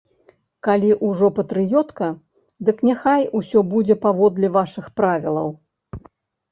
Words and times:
Калі 0.67 0.87
ўжо 1.09 1.29
патрыётка, 1.39 2.09
дык 2.71 2.77
няхай 2.91 3.21
усё 3.41 3.59
будзе 3.75 3.95
паводле 4.09 4.47
вашых 4.59 4.85
правілаў. 5.01 5.55